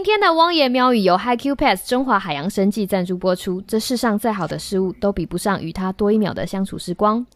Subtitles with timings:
[0.00, 3.60] 今天的汪言喵语由 HiQ Pass 中华海洋生技赞助播出。
[3.68, 7.26] 这世上再好的事物都比不上与它多一秒的相处时光。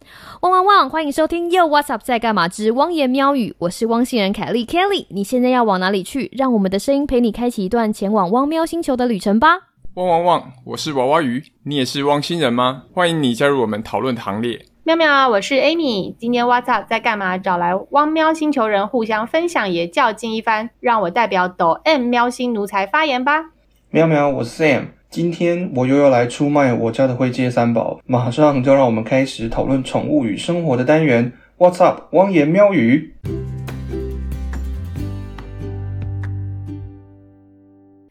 [0.41, 0.89] 汪汪汪！
[0.89, 5.05] 欢迎收听又 What's Up 在干嘛之汪言喵语，我是汪星人凯莉 Kelly。
[5.11, 6.31] 你现在要往哪里去？
[6.33, 9.59] 让我们的声音陪你开启一段前往汪喵星球的旅程吧。
[9.93, 10.51] 汪汪汪！
[10.63, 12.85] 我是娃娃鱼，你也是汪星人吗？
[12.91, 14.65] 欢迎你加入我们讨论行列。
[14.87, 16.13] 喵喵，我是 Amy。
[16.19, 17.39] 今天 What's Up 在干嘛？
[17.39, 20.69] 找来汪喵星球人互相分享，也较劲一番。
[20.79, 23.45] 让我代表抖 M 喵星奴才发言吧。
[23.89, 24.89] 喵喵，我是 Sam。
[25.09, 31.33] 今天我又要来出卖我家的灰阶三宝，马上就让我们开始讨论宠物与生活的单元。
[31.57, 33.15] What's Up，汪言喵语。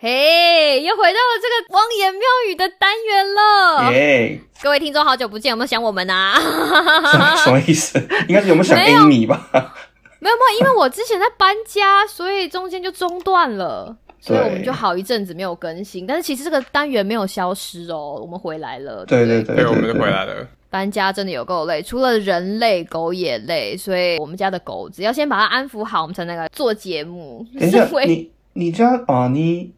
[0.00, 0.43] 嘿，
[0.86, 3.92] 又回到了这个汪言妙语的单元了。
[3.92, 4.38] 耶！
[4.62, 6.34] 各位听众，好久不见，有没有想我们啊？
[7.42, 7.98] 什么意思？
[8.28, 9.48] 应该是有没有想 Amy 吧？
[10.20, 16.06] 没有没有，因为我之前在搬家，所以中间就中断了，所以我们就好一阵子没有更新。
[16.06, 19.04] 但是其实这个单元没有消失哦，我们回来了。
[19.06, 20.46] 对对对，对，我们就回来了。
[20.68, 27.46] 搬家真的有够累，除了人累，狗也累，所以我们家的狗只要先把它安抚好，我们才能来做节目。
[27.58, 29.72] 等一下， 你你家啊，你。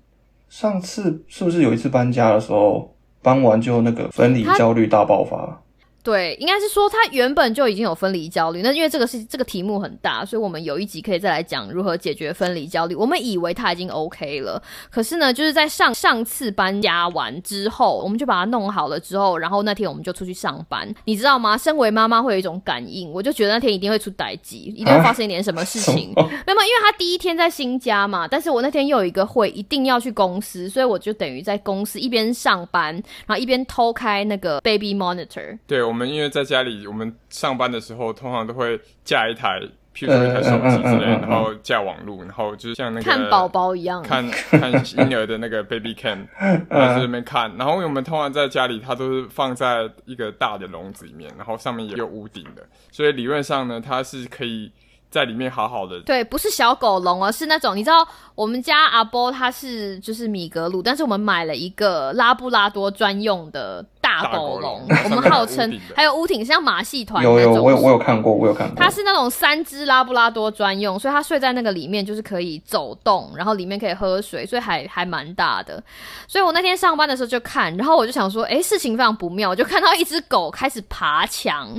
[0.58, 5.62] 上次是不是有一次搬家的时候，搬完就那个分离焦虑大爆发？
[6.06, 8.62] 对，应该是说他原本就已经有分离焦虑。
[8.62, 12.94] 那因为这个是这个题目很大，所以我们有一集可以再来讲如何解决分离焦虑。
[12.94, 20.88] 我们以为他已经 OK 了，可是呢，就是在上上次搬家完之后，我们就把它弄好了之后，然后那天我们就出去上班。
[21.06, 21.58] 你知道吗？
[21.58, 26.12] 身为妈妈会有一种感应，我就觉得那天一定会出歹机，一定会发生一点什么事情。
[26.46, 32.94] 那么，因为他第一天在新家嘛，但是我那天又有一个会，一定要去公司，所以我就等于在公司一边上班，
[33.26, 35.58] 然后一边偷开那个 baby monitor。
[35.66, 35.95] 对，我。
[35.96, 39.58] 我们因为在家里，我们上班的时候通常都会架一台，
[39.94, 46.26] 譬如说一台手机之类，然后架网络，然后就是像那个看宝宝一样，看看婴儿的那个 baby cam，
[46.68, 47.50] 在这边看。
[47.56, 54.70] 然后我们通常在家里，它都是放在一个大的笼子里面，然后上面也有屋顶的，所以理论上呢，它是可以
[55.08, 55.98] 在里面好好的。
[56.02, 63.82] 对，不是小狗笼而是那种你知道，我们家阿波它是就是米格鲁，但是我们买了一个拉布拉多专用的。
[64.22, 75.82] 大狗笼，我们号称还有屋顶像马戏团有有我有我有看过我有看过，它是那种三只拉布拉多专用，所以它睡在那个里面就是可以走动，然后里面可以喝水，所以还还蛮大的。
[76.26, 81.72] 所以我那天上班的时候就看，然后我就想说，哎，事情非常不妙，我就看到一只狗开始爬墙，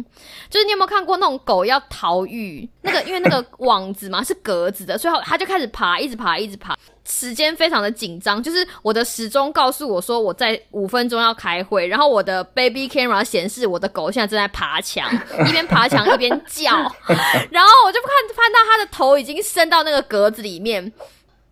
[0.50, 2.68] 就是你有没有看过那种狗要逃狱？
[2.82, 6.76] 那个因为那个网子嘛是格子的，所以它就开始爬，一直爬，一直爬。
[7.10, 15.10] 时间非常的紧张，就是我的时钟告诉我说我在五分钟要开会，然后我的 baby camera 显示我的狗现在正在爬墙，
[15.48, 16.72] 一边爬墙一边叫，
[17.50, 20.92] 然后我就看看到它的头已经伸到那个格子里面，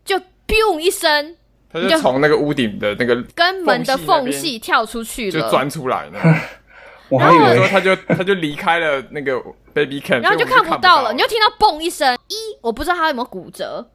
[0.03, 1.35] 就 biu 一声，
[1.72, 6.19] 它就从那个屋顶的那个跟门的缝隙跳出去了，就钻出来了。
[7.09, 9.39] 然后说他就他就离开了那个
[9.73, 13.87] baby cam，然后就看不到了，你就听到嘣一声，一我不知道它有没有骨折。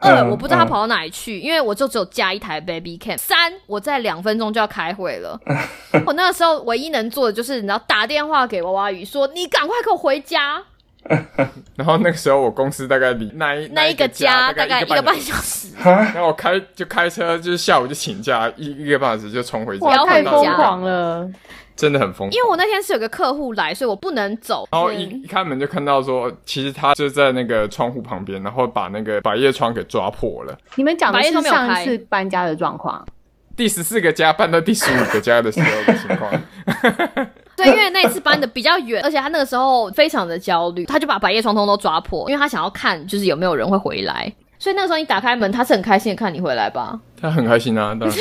[0.00, 3.16] 二，我不知道他跑到哪里去，因为我就只有加一台 baby cam。
[3.18, 5.38] 三，我在两分钟就要开会了，
[6.06, 10.62] 我那个时候唯一能做的就是，你知道，打电话给娃娃鱼说：“你赶快给我回家。”
[11.76, 21.28] 然后那个时候我公司大概离那一那一个家大概一个半小时， 然后我开就开车，就是下午就请假一一个半小时就冲回家，太疯狂了。
[21.76, 24.66] 真的很疯，因为我那天是有个客户来，所以我不能走。
[24.72, 30.58] 然后一一开门就看到说，其实他就在那个窗户旁边，然后把那个百叶窗给抓破了。
[30.74, 33.06] 你们讲的是上次搬家的状况，
[33.56, 36.32] 第十四个家搬到第十五个家的时候的情况。
[37.64, 44.32] 对，因为那次搬的比较远，而且他那个时候非常的焦虑，他就把百叶窗通都抓破，因为他想要看就是有没有人会回来。
[44.60, 46.98] 所以那个时候你打开门，他是很开心的看你回来吧？
[47.20, 48.20] 他很开心啊， 但是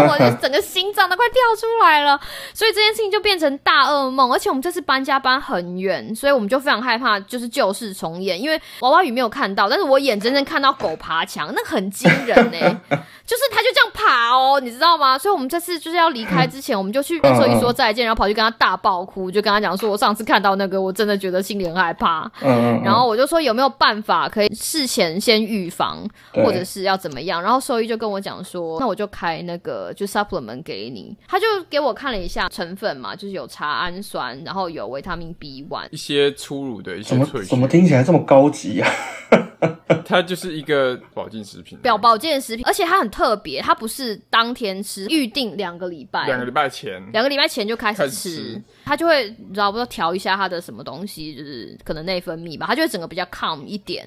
[0.00, 2.18] 我的整个心脏都快跳出来了。
[2.54, 8.40] 所以这件事情就变成大噩梦，而且我们这次搬家搬很远，所以我们就非常害怕，就是旧事重演。
[8.40, 12.80] 因为娃娃鱼没有看到，但是我眼睁睁看到狗爬墙，那很惊人呢。
[13.26, 15.18] 就是它就这样爬哦，你知道吗？
[15.18, 22.30] 所以我们这次就是要离开之前，我们就去跟兽医说再见，然后跑去跟他大爆哭，就跟他讲说，我上次看到那个，我真的觉得心里很害怕。
[22.40, 27.42] 嗯然后我就说有没有办法可以事前先预防，或者是要怎么样？
[27.42, 31.16] 然后兽医就跟我讲说，那我就开那个就 supplement 给你。
[31.26, 38.90] 他就给我看了一下成分嘛，就是有茶氨酸，然后有维他命 B one，一些粗鲁的一些怎么怎么听起来这么高级啊？
[40.04, 48.30] 它就是一个保健食品，表保健食品，而且它很特别，它不是当天吃，预定两个礼拜，两个礼拜前，两个礼拜前就开始吃。
[48.36, 54.06] 吃，它就会你知道不知道调一下它的什么东西，就是可能内分泌吧，它就会整个比较 calm 一点。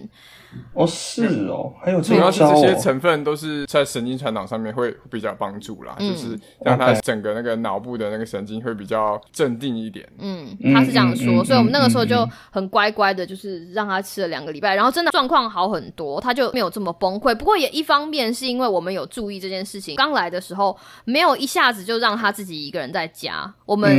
[0.74, 2.40] 哦，是哦，还有这主要是。
[2.40, 6.10] 这些成分都是在神经传导上面会比较帮助啦，嗯。
[6.10, 10.08] 就是让它整个那个脑部的那个神经会比较镇定一点。
[10.18, 17.34] 嗯，嗯他是这样说，嗯嗯所以我们那个时候就很乖乖的，就是让他吃了两个礼拜，然后真的状况好很多，他就没有这么崩溃。
[17.34, 23.90] 不过也一方面是因为我们有注意这件事情，刚来的时候没有一下子就让他自己一个人在家，我们。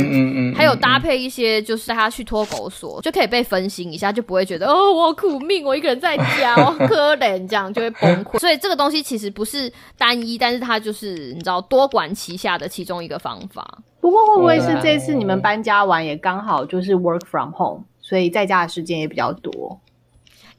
[0.55, 8.37] 还有搭配一些，就是带他去托狗所，就可以被分心一下，就不会觉得哦，我苦命，我一个人在家，我可怜，这样就会崩溃。
[8.39, 13.79] 所以这个东西其实不是单一，但是它就是你知道多管齐下的其中一个方法。
[13.99, 19.79] 不过会不会是哦这次你们搬家完也刚好就是 work from home，所以在家的时间也比较多？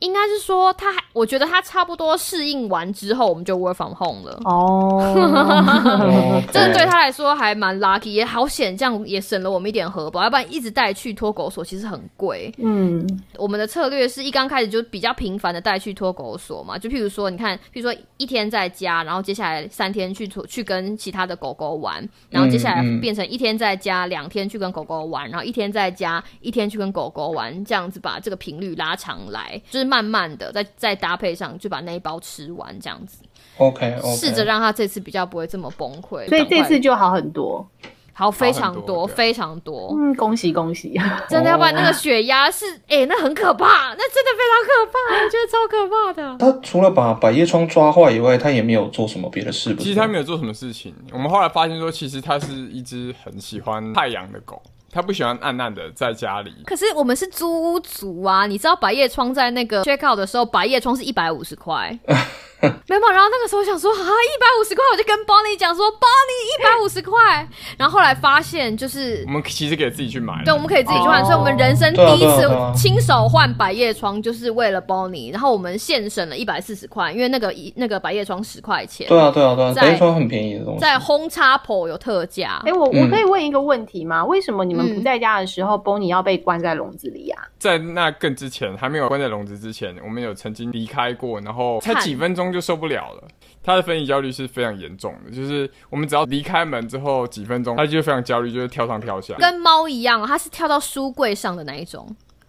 [0.02, 4.38] 应该是说他还，我觉得他差不多适应完之后，我们就 work from home 了。
[4.44, 6.82] 哦，哦 这个对。
[6.92, 12.52] 他来说还蛮 lucky，也好险，这样也省了我们一点荷包，要不然一直带去托狗所其实很贵。
[12.58, 13.06] 嗯，
[13.38, 33.18] 我们的策略是一刚开始就比较频繁的带去托狗所嘛，就譬如说，你看，譬如说一天在家，然后接下来三天去托去跟其他的狗狗玩，然后接下来变成一天在家，两天去跟狗狗玩，然后一天在家，一天去跟狗狗玩，这样子把这个频率拉长来，就是慢慢的再再搭配上，就把那一包吃完，这样子
[33.58, 36.26] ，OK 试着让他这次比较不会这么崩溃。
[36.30, 37.68] 所以这次就好很多。
[38.14, 41.00] 好非常多，多非常多，嗯，恭喜恭喜！
[41.30, 46.36] 真的，要不然那个血压是，哎、那很可怕，那真的非常可怕，我觉得超可怕的。
[46.38, 49.74] 他除了把百叶窗抓坏以外，他也没有做什么别的事。
[49.76, 50.94] 其实他没有做什么事情。
[51.10, 54.60] 我们后来发现说，其实他是一只很喜欢太阳的狗，
[54.92, 56.52] 它不喜欢暗暗的在家里。
[56.66, 61.98] 可是我们是租屋族啊，你知道百叶窗在那个 check out 的时候，百叶窗是一百五十块。
[62.88, 67.46] 没有，然后那个时候想说啊，一百五十块，我就跟 Bonnie 讲说，Bonnie 一百五十块。
[67.76, 70.42] 然后后来发现就是我，们其实可以自己去买。
[70.44, 75.32] 对，我们可以自己去换，哦所以我们人生第一次亲手换百叶窗，就是为了 Bonnie。
[75.32, 80.80] 然后我们现省了一百四十块，因为那个一那个百叶窗十块钱，对啊对啊对啊，在百叶窗很便宜的东西。
[80.80, 82.62] 在轰叉 p 有特价。
[82.64, 84.24] 哎、我我嗯可以问一个问题吗？
[84.24, 87.42] 为什么你们嗯不在家的时候，Bonnie 要被关在笼子里啊？
[87.58, 93.28] 在那更之前，还没有关在笼子之前，我们有曾经离开过，然后才几分钟就受不了了。
[93.64, 99.34] 他的分离焦虑是非常严重的，就是我们只要离开门之后几分钟，他就非常焦虑，就是跳上跳下。
[99.38, 102.04] 跟猫一样，它是跳到书柜上的那一种，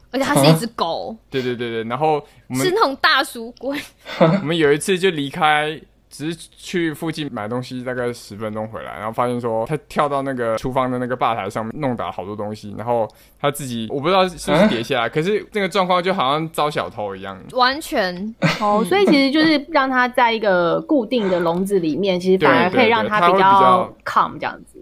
[0.09, 2.13] 而且它是一只狗，对对对对，然后
[2.47, 3.79] 我们 是那种大书柜。
[4.19, 5.79] 我们有一次就离开，
[6.15, 13.09] 只是去附近买东西，大概十分钟回来，然后发现说他跳到那个厨房的那个吧台上面，弄倒好多东西，然后
[13.41, 17.35] 他自己我不知道是不是跌下来，可是这个状况就好像遭小偷一样。
[17.53, 18.15] 完全
[18.61, 24.72] 哦，所以其实就是让他在一个固定的笼子里面，其实反而可以让它对对对它会比较较 calm 这样子。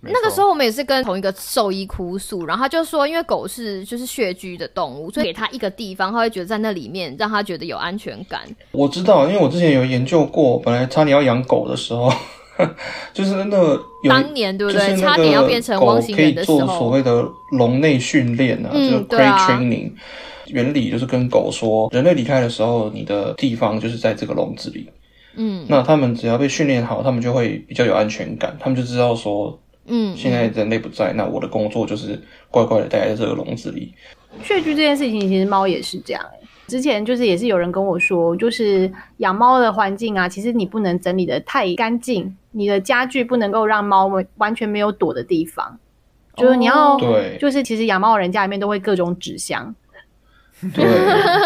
[0.00, 8.42] 那个时候我们也是跟同一个兽医哭诉，然后他就说，因为狗是就是穴居的动物，所以给它一个地方，他会觉得在那里面让他觉得有安全感。
[8.72, 12.12] 我知道，因为我之前有研究过，本来差点要养狗的时候，
[13.12, 14.96] 就是那个当年对不对？
[14.96, 19.92] 差点要变成狗汪星可以人的时做所，谓的笼内训练啊，嗯就是对啊 crate training。
[20.46, 24.88] 原理就是跟狗说，人类离开的时候，你的地方就是在这个笼子里。
[25.40, 29.56] 嗯那他们只要被训练好，他们就会比较有安全感，他们就知道说，
[29.88, 32.20] 嗯，现在人类不在，那我的工作就是
[32.50, 33.92] 乖乖的待在这个笼子里。
[34.42, 36.38] 穴居这件事情，其实猫也是这样、欸。
[36.68, 45.78] 之前就是也是有人跟我说，就是养猫的环境啊，其实你不能整理的太干净，你的家具不能够让猫完完全没有躲的地方，
[46.36, 49.74] 就是你要，哦对就是其实养猫的人家里面都会各种纸箱，
[50.74, 50.84] 对，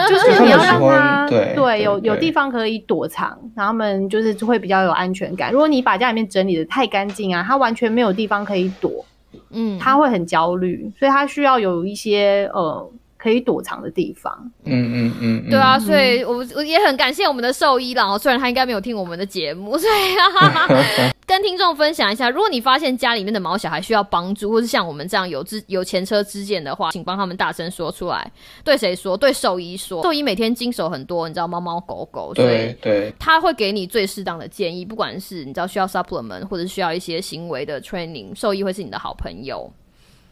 [0.09, 5.52] 就是你要让他对有有地方可以躲藏，然后他们就是会比较有安全感。
[5.52, 9.04] 如果你把家里面整理的太干净啊，他完全没有地方可以躲，
[9.50, 12.90] 嗯，他会很焦虑，所以他需要有一些呃
[13.23, 14.37] 可以躲藏的地方。
[14.64, 20.67] 嗯嗯嗯，嗯对啊，所以我我也很感谢我们的兽医啦，哦虽然他应该没有听我们的节目，所以啊，
[21.25, 28.29] 跟听众分享一下，如果你发现家里面的毛小孩需要帮助，或是像我们这样有之有前车之鉴的话，请帮他们大声说出来。
[28.64, 29.17] 对谁说？
[29.17, 30.02] 对兽医说。
[30.02, 39.73] 兽医每天经手很多，你知道猫猫狗狗，所以对对，他会给你最适当的建议，不管是你知道需要 supplement 或者需要一些行为的 training，兽医会是你的好朋友。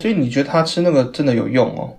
[0.01, 1.95] 所以你觉得他吃那个真的有用哦？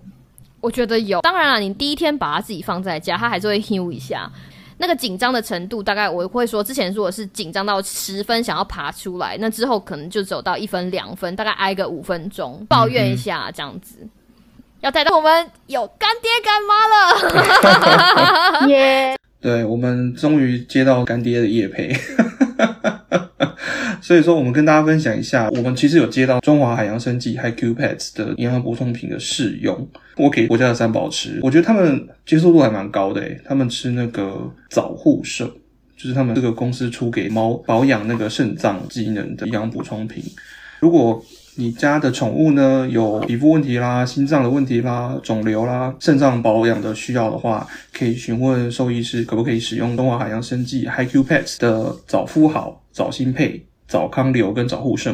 [0.62, 4.32] 我觉得有，当然了，你第一天把它自己放在家，它还是会 h 一下。
[4.78, 13.98] 那个紧张的程度，大概我会说，之前如果是紧张到十分想要爬出来，那之后可能就走到一分两分，大概挨个五分钟，抱怨一下这样子。
[14.80, 16.88] 要带到我们有干爹干妈
[18.64, 21.96] 了， 耶、对我们终于接到干爹的夜配，
[24.02, 35.48] 所以说我们跟大家分享一下，我们其实有接到中华海洋生技 HiQ Pets 的营养补充品的试用，我给我家的三宝吃，我觉得他们接受度还蛮高的诶，他们吃那个早护肾，
[35.96, 40.24] 就是他们这个公司出给猫保养那个肾脏机能的营养补充品，
[40.80, 41.24] 如果
[41.56, 55.14] 你家的宠物呢有皮肤问题啦、心脏的问题啦、肿瘤啦、肾脏保养的需要的话，可以询问兽医师可不可以使用东华海洋生技 HiQ Pets 的早孵好、早新配、早康流跟早护肾。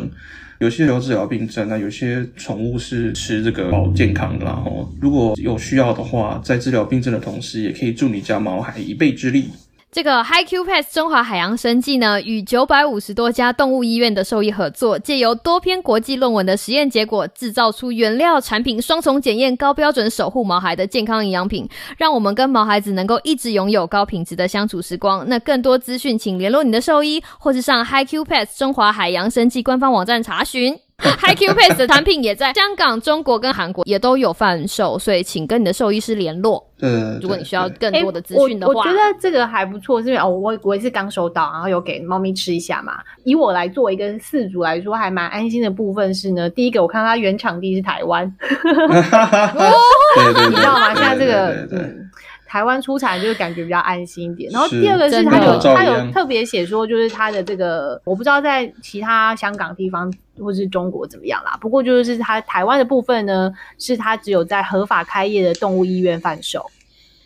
[0.59, 9.49] 有些有治疗病症，那有些宠物是吃这个保健康的然后，如果有需要的话，在治疗病症的同时，也可以助你家毛孩一臂之力。
[9.97, 25.27] 这个 HiQ Pets 中华海洋生技呢，与九百五十多家动物医院的兽医合作，借由多篇国际论文的实验结果，制造出原料产品双重检验、高标准守护毛孩的健康营养品，让我们跟毛孩子能够一直拥有高品质的相处时光。
[25.27, 30.77] 那更多资讯，请联络你的兽医，或是上 HiQ Pets 中华海洋生技官方网站查询。
[31.21, 36.65] HiQ Pace 的产品也在香港、中国跟韩国也都有贩售，所以请跟你的兽医师联络。
[36.81, 42.93] 嗯，如果你需要更多的资讯的话，我我觉得这个还不错，是因为哦，我我也是刚收到，然后有给猫咪吃一下嘛。
[43.23, 48.25] 以我来作为一个饲主来说，还蛮安心的部分是呢，第一个我看到它原产地是台湾，
[50.49, 50.95] 你知道吗？
[50.95, 52.06] 对现在这个对对对嗯，
[52.47, 54.49] 台湾出产就是感觉比较安心一点。
[54.51, 61.57] 然后第二个是真的它有跟照它有特别写说，就是它的这个我不知道在其他香港地方或是中国怎么样啦。
[61.59, 66.65] 不过就是它台湾的部分呢，是它只有在合法开业的动物医院贩售。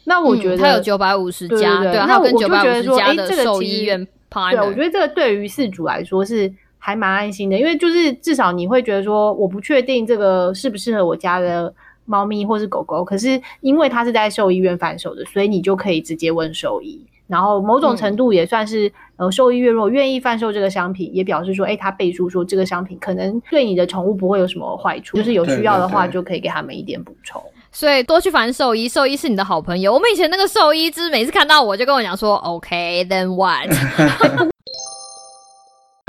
[0.04, 4.74] 那我觉得、嗯它有九百五十家，啊，对对那它有跟九百我就觉得五十家的说诶这个兽其实医院对，我。
[4.74, 11.72] 觉得这个对于饲主来说是还蛮安心的，因为就是至少你会觉得说，我不确定这个适不适合我家的
[12.12, 17.02] 猫咪或是狗狗，可是因为它是在兽医院贩售的，所以你就可以直接问兽医。
[17.28, 27.42] 然后某种程度也算是、呃，兽医院如果愿意贩售这个商品，也表示说，哎，他背书说这个商品可能对你的宠物不会有什么坏处，就是有需要的话就可以给他们一点补充。
[27.72, 29.94] 所以多去烦兽医，兽医是你的好朋友。
[29.94, 33.70] 我们以前那个兽医，就是每次看到我就跟我讲说，OK，then、what？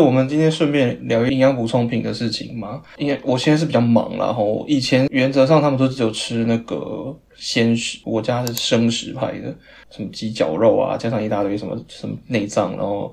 [0.02, 9.54] 我们今天顺便聊营养补充品的事情嘛，因为我现在是比较忙啦，吼，以前原则上他们都只有吃那个鲜食，我家是生食派的，
[9.90, 13.12] 什么鸡脚肉啊，加上一大堆什么什么内脏，然后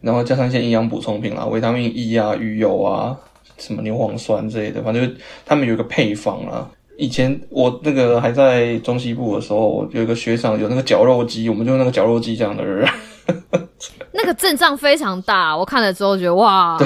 [0.00, 3.16] 然后加上一些营养补充品啦，维他命 E 啊、鱼油啊、
[3.56, 5.14] 什么牛磺酸之类的，反正
[5.46, 6.70] 他们有一个配方啦。
[6.96, 12.88] 以前我那个还在中西部的时候，有一个学长有那个绞肉机，我们就用那个绞肉机这样的人。
[14.12, 16.78] 那个阵仗非常大，我看了之后觉得哇，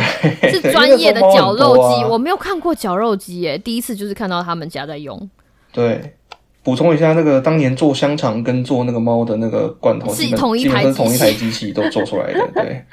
[0.50, 5.30] 是对专业的绞肉机，啊我没有看过绞肉机耶，第一次就是看到他们家在用，
[5.72, 6.14] 对，
[6.62, 12.50] 补充一下，那个当年做香肠跟做那个猫的那个罐头，是同一台机器台机器都做出来的。
[12.54, 12.84] 对。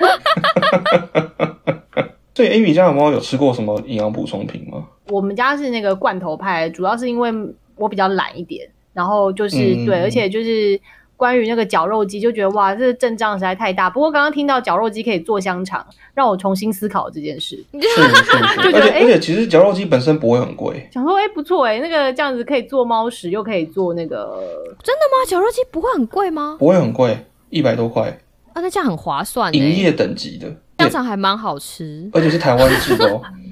[2.35, 4.85] 所以，Amy 家的猫有吃过什么营养补充品吗？
[5.09, 7.29] 我们家是那个罐头派，主要是因为
[7.75, 10.79] 我比较懒一点，然后就是、嗯对，而且就是
[11.19, 13.89] 关于那个绞肉机，就觉得哇，这个阵仗实在太大。
[13.89, 18.01] 不过刚刚听到绞肉机可以做香肠，让我重新思考这件事，是
[18.63, 24.41] 而且而且其实绞肉机本身不会很贵，想说哎、不错哎、那个这样子可以做猫食，又可以做那个，
[24.81, 25.27] 真的吗？
[25.27, 26.55] 绞肉机不会很贵吗？
[26.57, 28.17] 不会很贵，一百多块，
[28.53, 30.47] 啊，那这样很划算营哎，业等级的，
[30.77, 32.09] 香肠还蛮好吃。
[32.13, 33.21] 而且是台湾制的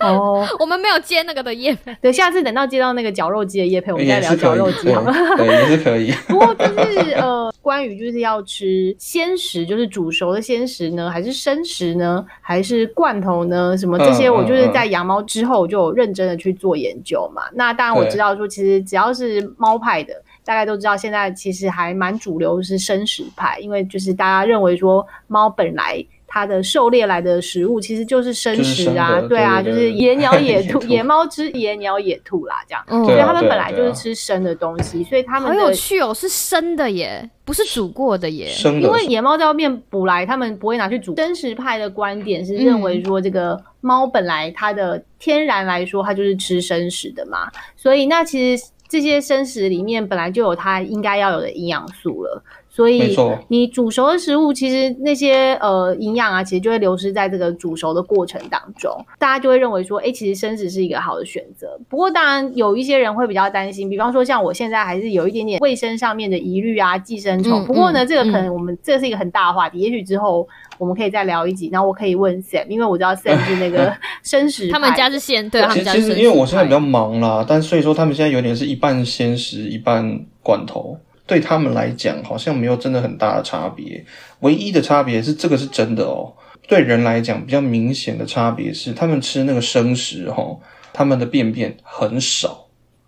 [0.00, 5.12] 哦，哦， 我们没有接那个的叶配，对，下次等到接到那个绞肉机的叶配，我们再聊绞肉机好吗？
[5.36, 6.10] 对，也是可以。
[6.28, 13.76] 不过就是呃，关于就是要吃鲜食，就是煮熟的鲜食呢，还是生食呢，还是罐头呢？
[13.76, 17.42] 什么这些，嗯我就是嗯在养猫之后就有认真的去做研究嘛。
[17.52, 26.04] 那当然我知道说，其实只要是猫派的，大概都知道现在其实还蛮主流是生食派，因为就是大家认为说猫本来。
[26.34, 32.82] 它的狩猎来的食物其实就是生食啊，对啊，就是野鸟、野兔、 野猫吃野鸟、野兔啦，这样。
[32.86, 38.50] 嗯所以对啊对啊他们本来就是吃生的东西，所以他们好有趣哦，是生的耶，不是煮过的耶。
[38.64, 41.12] 因为野猫在外面捕来，他们不会拿去煮。
[41.12, 52.42] 真实派的观点是认为说，这个猫本来它的天然来说，它就是吃生食的嘛，所以那其实这些生食里面本来就有它应该要有的营养素了。
[52.74, 53.14] 所以
[53.48, 58.90] 你煮熟的食物，其实那些呃营养啊，其实就会流失在这个煮熟的过程当中。
[59.18, 61.78] 大家就会认为说，哎、其实生食是一个好的选择。
[61.90, 67.62] 不过当然有一些人会比较担心，比方说像我现在还是有一点点卫生上面的疑虑啊，寄生虫。
[67.62, 70.48] 嗯不过呢，嗯这个可能我们、这是一个很大的话题，也许之后
[70.78, 80.96] 我们可以再聊一集，然后我可以问 Sam，因为我知道 Sam 是那个 生食派，他们家是鲜，对，他们家是其实因为我现在比较忙啦，但所以说他们现在有点是一半鲜食一半罐头。
[81.26, 84.04] 对他们来讲好像没有真的很大的差别。
[84.40, 86.32] 唯一的差别是这个是真的哦。
[86.68, 90.56] 对人来讲比较明显的差别是，他们吃那个生食哈，
[90.92, 92.66] 他们的便便很少，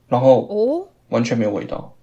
[0.09, 1.95] 然后哦，完全没有味道。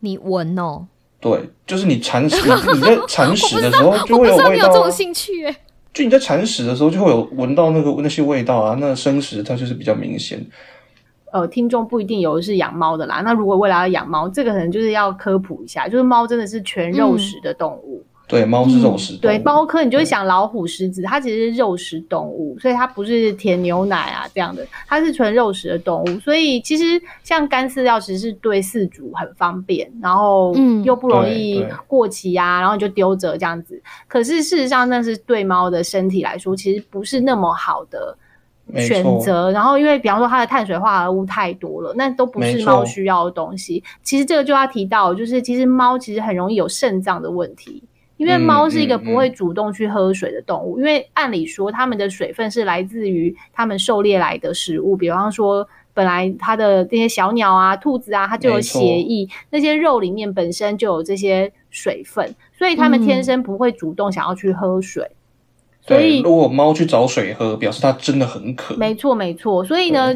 [0.00, 0.86] 你闻哦，
[1.18, 2.36] 对，就是你铲屎，
[2.74, 4.54] 你在铲屎的时候就会有味道、啊。
[4.54, 5.56] 有这种兴趣耶。
[5.94, 8.76] 就你在铲屎的时候就会有闻到那个那些味道啊。
[8.78, 10.46] 那生食它就是比较明显。
[11.36, 13.20] 呃，听众不一定有的是养猫的啦。
[13.20, 18.02] 那如果未来要养猫，这个可能就是要科普一下，就是猫真的是全肉食的动物。
[18.28, 19.22] 对，猫是肉食动物。
[19.22, 26.18] 对，猫科你就会想老虎、狮子，它其实是肉食动物，所以它不是舔牛奶啊这样的，它是纯肉食的动物。
[26.18, 33.80] 所以其实像干饲料，其实是对饲主很方便，然后嗯又不容易过期啊，然后你就丢着这样子。
[34.08, 38.18] 可是事实上，那是对猫的身体来说，其实不是那么好的。
[38.74, 43.82] 选择，然后因为比方说它的碳水化合物太多了，那都不是猫需要的东西。
[44.02, 47.82] 其实这个就要提到，就是其实猫其实很容易有肾脏的问题，
[48.16, 50.78] 因为嗯猫是一个嗯不会主动去喝水的动物。
[50.78, 55.68] 因为按理说，它们的水分是来自于它们狩猎来的食物，比方说。
[55.96, 65.10] 本来它的这些小鸟啊、兔子啊，它就有血液，那些肉里面本身就有这些水分，所以它们嗯天生不会主动想要去喝水。
[65.86, 68.74] 所，以如果猫去找水喝，表示它真的很渴。
[68.76, 69.64] 没错，没错。
[69.64, 70.12] 所以呢，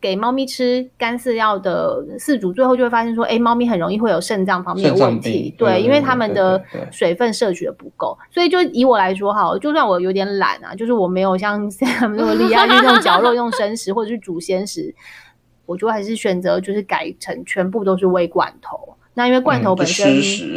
[0.00, 5.54] 给猫咪吃干饲料的饲主，最后就会发现说，哎，猫咪很容易会有肾脏方面的问题。
[5.56, 8.16] 对，因为它们的水分摄取的不够。
[8.30, 14.94] 所以就以我来说哈，就算我有点懒啊，就是我没有像 Sam 那么厉害，去用绞肉、用生食或者是煮鲜食，
[15.64, 18.78] 我就还是选择就是改成全部都是喂罐头。
[19.16, 20.06] 那因为罐头本身、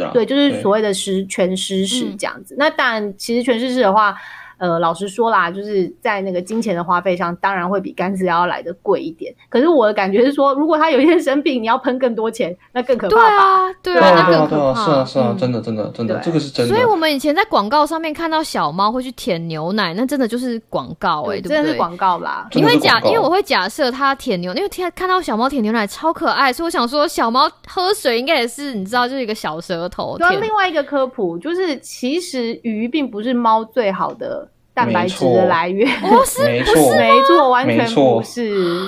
[0.02, 2.56] 啊对，就是所谓的食全湿食嗯这样子。
[2.58, 4.16] 那当然，其实全湿食的话，
[4.58, 9.34] 呃，老实说啦，就是在那个金钱的花费上，当然会比干饲料要来的贵一点。
[9.48, 13.42] 可是我的感觉是说，如果他有一天生病，你要喷更多钱，那更可怕对吧？
[13.42, 16.74] 啊，对啊，对啊，对啊，那更可对啊，是啊，是啊，嗯真的，真的，真的，这个是真的。
[16.74, 21.56] 所以我们以前在广告上面看到小猫会去舔牛奶，那真的就是广告哎、对不对？
[21.56, 22.46] 真的是广告啦。
[22.50, 34.47] 真的是因为假，因为我会假设它舔牛，因为天看到小猫舔牛奶超可爱，所以我想说小猫喝水应该也是你知道，就是一个小舌头对啊，另外一个科普就是，其实鱼并不是猫最好的
[34.78, 35.84] 蛋白质的来源。
[36.00, 38.86] 不，是没错，没错，完全错不是。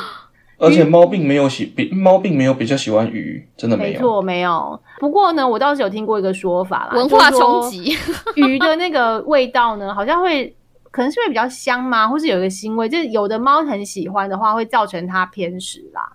[0.56, 3.82] 而且猫并没有喜比猫并没有比较喜欢鱼，真的有。
[3.82, 4.78] 没错，没有。
[5.00, 7.96] 不过呢，我倒是有听过一个说法啦，文化冲击，
[8.36, 10.54] 鱼的那个味道呢，好像会
[10.90, 12.06] 可能是会比较香吗？
[12.06, 12.88] 或是有一个腥味？
[12.88, 16.12] 就是有的猫很喜欢的话，会造成它偏食啦。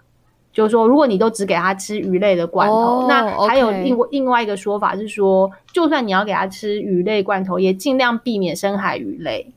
[0.53, 9.51] 就是说，如果你都只给它吃鱼类的罐头，哦那还有另外另外一个说法是说，就算你要给它吃鱼类罐头，也尽量避免深海鱼类。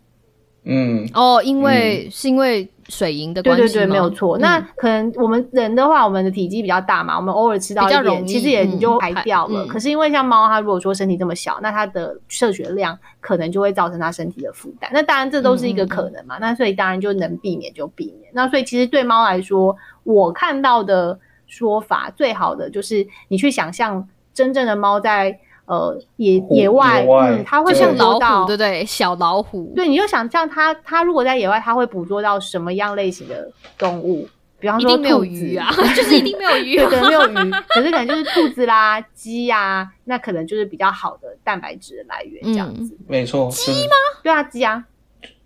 [0.70, 4.36] 嗯，哦，因为、是因为水银的对关系对对，吗没有错。
[4.36, 9.64] 嗯那可能我们人的话，我们的体积比较大嘛，我们偶尔吃到一点，比较容易其实也嗯你就排排掉了。
[9.64, 14.90] 嗯可是因为像猫，它如果说身体这么小，那它的摄取量可能就会造成它身体的负担。
[14.92, 16.36] 那当然这都是一个可能嘛。
[16.38, 18.30] 那所以当然就能避免就避免。
[18.34, 28.84] 那所以其实对猫来说，我看到的说法最好的就是你去想象真正的猫在呃野野外，野外嗯，它会像老虎，对不对？
[28.84, 34.26] 小老虎，对，你就想象它，它如果在野外，它会捕捉到什么样类型的动物？
[34.60, 36.88] 比方说一定没有鱼啊， 就是一定没有鱼、对，啊。
[36.90, 42.96] 可能没有鱼，可是可能就是兔子啦、 鸡呀、那可能就是比较好的蛋白质的来源，这样子。
[43.06, 43.48] 没错。
[43.52, 43.94] 鸡吗？
[44.24, 44.84] 对啊，鸡啊，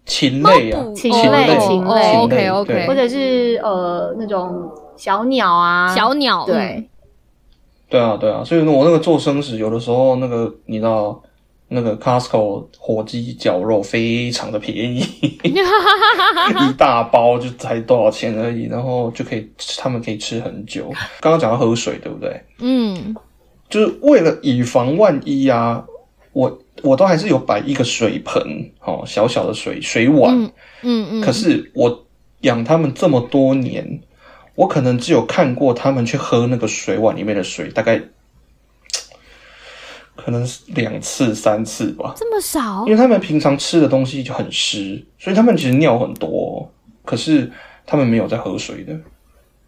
[0.07, 6.89] 禽类啊，禽类禽类哦，OK OK，或者是呃那种小鸟啊，小鸟，对，
[7.93, 11.23] 对啊，对啊，所以我那个做生食，有的时候那个你知道，
[11.69, 15.01] 那个 Costco 火鸡绞肉非常的便宜，
[15.45, 20.91] 一大包就才多少钱而已，然后就可以，他们可以吃很久。
[21.21, 22.41] 刚刚讲到喝水，对不对？
[22.61, 23.15] 嗯，
[23.69, 25.85] 就是为了以防万一啊，
[26.33, 28.43] 我我都还是有摆一个水盆，
[28.81, 30.35] 哦，小小的水水碗。
[30.35, 30.51] 嗯
[30.83, 32.07] 嗯嗯，可是我
[32.41, 34.01] 养他们这么多年，
[34.55, 38.01] 我可能只有看过他们去喝那个水碗里面的水，大概
[40.15, 42.15] 可能是两次三次吧。
[42.17, 46.71] 这么少因为他们平常吃的东西就很湿，所以他们其实尿很多，
[47.05, 47.51] 可是
[47.87, 48.95] 他们没有在喝水的。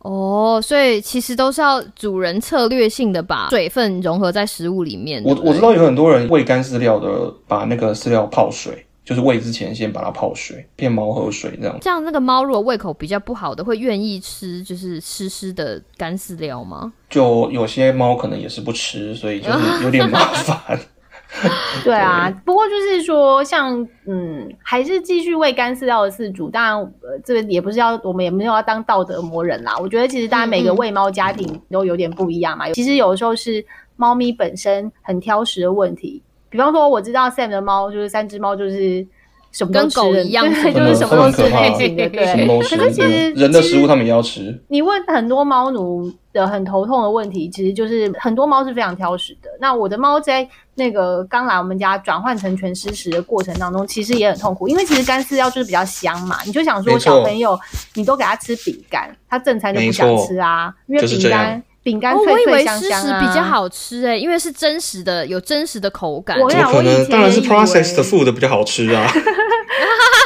[0.01, 5.23] 哦，所以其实都是要主人策略性的把水分融合在食物里面。
[5.25, 11.77] 我我知道有很多人喂干饲料的，把那个饲料泡水，就是喂之前先把它泡水，骗猫喝水这样。
[11.81, 16.93] 这样那个猫如果胃口比较不好的，会愿意吃就是湿湿的干饲料吗？
[17.11, 20.81] 就有些猫可能也是不吃，所以就是有点麻烦。
[21.83, 29.77] 对啊，不过就是说，像嗯，还是继续喂干饲料的饲主，当然，呃，这个也不是要我们也没有要当道德魔人啦。
[29.81, 32.71] 我觉得其实大家每个喂猫家庭都有点不一样嘛。
[32.71, 33.65] 其实有的时候是
[33.97, 36.23] 猫咪本身很挑食的问题。
[36.55, 39.05] 比方说，我知道 Sam 的猫就是三只猫，就是
[39.51, 42.47] 什么都跟吃的狗一样对，就是什么都吃类型的，对。
[42.61, 44.57] 可是其实人的食物他们也要吃。
[44.69, 49.51] 你问很多猫奴的很头痛的问题，其实就是很多猫是非常挑食的。
[49.61, 56.37] 那我的猫在那个刚来我们家转换成全湿食的过程当中，其实也很痛苦，因为其实干饲料就是比较香嘛。
[56.47, 57.59] 你就想说小朋友，
[57.95, 61.29] 你都给他吃饼干，他正餐就不想吃啊，因为就是这
[61.85, 63.45] 饼干我以为湿香香啊，食比较。
[63.45, 66.41] 好吃哎，因为是真实的，有真实的口感。
[66.41, 67.09] 我可能？
[67.09, 69.07] 当然是 processed food 比较好吃啊。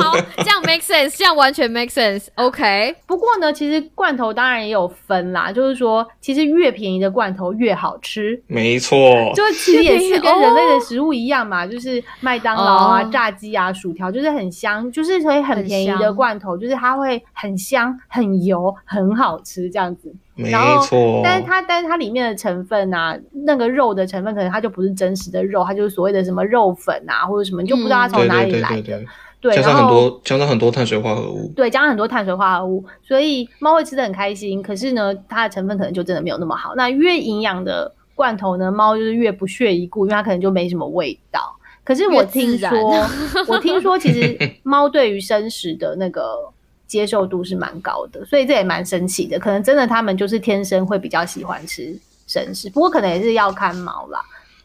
[0.00, 2.26] 哦，好，这样 make sense，这样完全 make sense。
[2.34, 8.40] OK，不过呢，其实罐头当然也有分啦，就是说，其实越便宜的罐头越好吃。
[8.46, 8.96] 没错，
[9.34, 20.12] 就其实也是跟人类的哦食物一样嘛，就是麦当劳啊、哦炸鸡啊、薯条，就是很香，就是所以很很便宜的罐头，就是它会很香、很油、很好吃这样子。
[20.36, 21.20] 没然后错。
[21.22, 28.82] 但是它但是它里面的成分啊，那个肉的成分可能它就不是真实的肉，它就是所谓的什么肉粉啊或者什么，你就不知道它从哪里来的。
[28.82, 29.06] 对，对，
[29.52, 31.52] 加上很多加上很多碳水化合物。
[31.54, 34.62] 对，加上很多碳水化合物，所以猫会吃的很开心。
[34.62, 36.74] 可是呢，它的成分可能就真的没有那么好。
[36.76, 41.54] 那越营养的罐头呢，猫就是越不屑一顾，因为它可能就没什么味道。
[41.82, 42.70] 可是我听说，
[43.46, 46.38] 我听说其实猫对于生食的那个
[46.86, 49.38] 接受度是蛮高的，所以这也蛮神奇的。
[49.38, 51.94] 可能真的它们就是天生会比较喜欢吃
[52.26, 54.18] 生食，不过可能也是要看猫啦。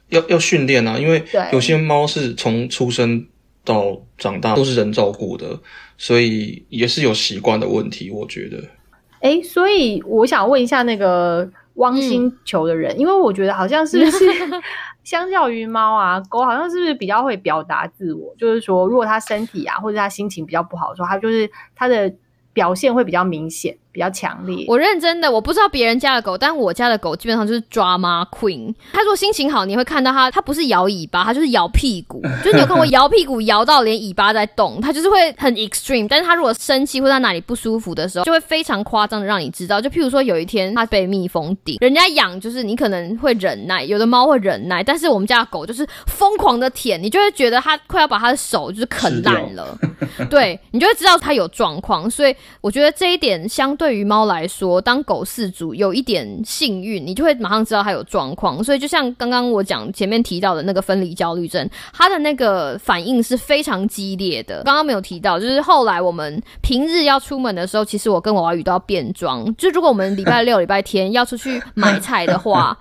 [0.08, 3.24] 要要训练啊，因为有些猫是从出生
[3.70, 5.60] 到长大都是人照顾的，
[5.96, 8.10] 所以也是有习惯的问题。
[8.10, 8.58] 我觉得
[9.22, 14.26] 哎，所以我想问一下那个汪星球的人，因为我觉得好像是不是
[15.06, 18.34] 相较于猫啊，狗好像是不是比较会表达自我？
[18.40, 22.12] 就是说，如果它身体啊或者它心情比较不好的时候，它就是它的
[22.54, 24.66] 表现会比较明显、比较强烈。
[24.68, 28.74] 我认真的，我不知道别人家的狗，但我家的狗基本上就是 drama queen。
[28.94, 32.22] 它如果心情好，你会看到它，它不是摇尾巴，它就是摇屁股。
[32.44, 36.08] 就是你有看过 摇屁股摇到连尾巴在动，它就是会很 extreme。
[36.08, 39.82] 但是它如果生气或者哪里不舒服的时候，就会非常夸张的让你知道。
[39.82, 49.78] 就譬如说有一天它被蜜蜂叮，人家养就是你可能会忍耐，有的猫会忍耐，但是我们家的狗就是疯狂的舔，你就会觉得它快要把它的手就是啃烂了。
[50.30, 58.62] 对你就会知道它有状况，所以我觉得这一点相对于猫来说，当狗饲主有一点幸运，你就会马上知道它有状况。
[58.62, 64.64] 所以就像刚刚我讲前面提到的那个分离焦虑症，它的那个反应是非常激烈的。
[64.66, 69.46] 刚刚没有提到，就是后来我们平日要出门的时候，其实我跟娃娃鱼都要变装。
[69.56, 72.78] 就如果我们礼拜六、礼拜天要出去买菜的话，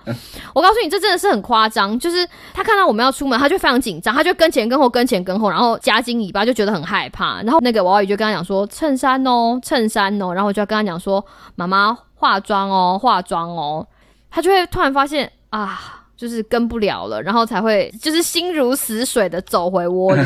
[0.53, 1.97] 我告诉你，这真的是很夸张。
[1.97, 7.41] 就是他看到我们要出门，他就非常紧张，他就跟前跟后跟前跟后，然后夹紧尾巴，就觉得很害怕。
[7.43, 11.25] 然后那个娃娃鱼就跟他讲说衬衫哦，衬衫哦，然后我就要跟他讲说
[11.55, 13.87] 妈妈化妆哦，化妆哦。
[14.31, 15.95] 他就会突然发现啊。
[16.19, 20.23] 就是跟不了了，然后才会就是心如死水的走回窝里。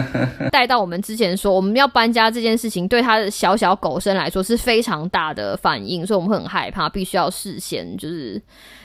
[0.50, 8.40] 带到我们之前说我们要搬家这件事情，对他的小小狗生来说是非常大的反应，所以我们会很害怕，必须要事先就是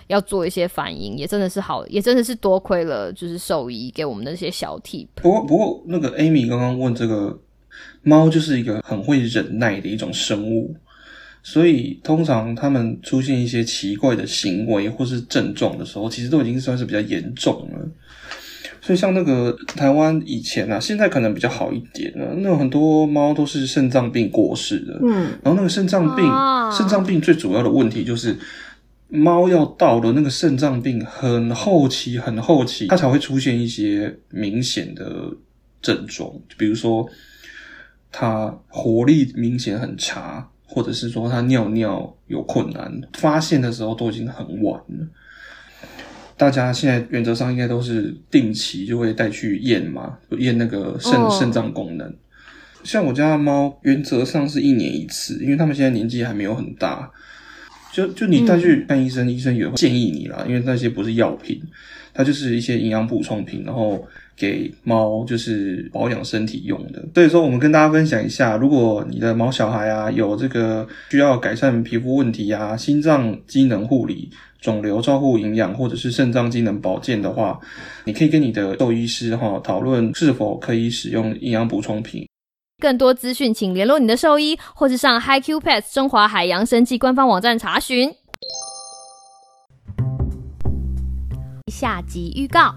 [0.08, 5.08] 要做一些反应，也真的是好，也真的是多亏了就是兽医给我们的那些小 tip。
[5.16, 7.40] 不过不过那个 Amy 刚刚问这个
[8.02, 10.76] 猫就是一个很会忍耐的一种生物，
[11.42, 17.88] 所以通常他们出现一些奇怪的行为或是症状的时候，其实都已经算是比较严重了。
[18.82, 22.34] 所以像那个台湾以前啊，现在可能比较好一点了。
[22.38, 28.38] 那种很多猫都是肾脏病过世的，嗯，然后那个肾脏病，啊肾脏病最主要的问题就是，
[29.10, 35.30] 猫要到了那个肾脏病很后期、很后期，它才会出现一些明显的
[35.82, 37.08] 症状，比如说
[38.12, 45.08] 它活力明显很差，或者是说它尿尿有困难，发现的时候都已经很晚了。
[46.38, 52.16] 大家现在原则上应该都是定期就会带去验嘛，验那个肾哦肾脏功能。
[52.84, 57.12] 像我家的猫，原则上是一年一次，因为他们现在年纪还没有很大。
[57.92, 61.60] 就就你带去看医生，医生也会建议你啦，因为那些不是药品，
[62.14, 64.08] 它就是一些营养补充品，然后
[64.40, 67.06] 给猫就是保养身体用的。
[67.14, 77.60] 所以说，我们跟大家分享一下，如果你的毛小孩啊有这个需要改善皮肤问题啊、心脏机能护理、肿瘤照护营养，或者是肾脏机能保健的话，
[78.06, 82.26] 你可以跟你的兽医师哈讨论是否可以使用营养补充品。
[82.82, 88.10] 更多资讯，请联络你的兽医，或是上 HiQ Pets 中华海洋生技官方网站查询。
[91.70, 92.74] 下集预告：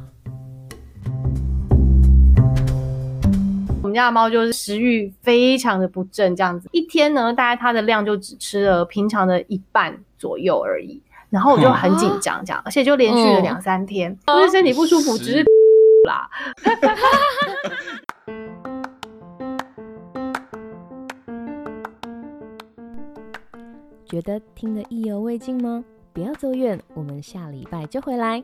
[3.93, 11.03] 们家的猫就是食欲非常的不振，这样子一天呢，大概它的量就只吃了平常的一半左右而已。
[11.29, 15.45] 然后我就很紧张，这样，而且就连续了两三天，不是身体不舒服，只是
[16.07, 16.27] 啦。
[24.07, 25.85] 觉得听得意犹未尽吗？
[26.15, 28.43] 不要走远，我们下礼拜就回来。